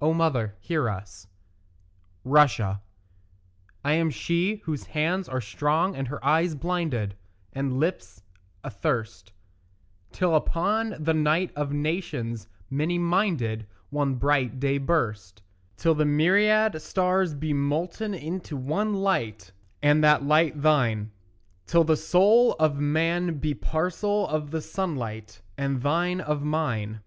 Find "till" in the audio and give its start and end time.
10.12-10.34, 15.76-15.94, 21.66-21.84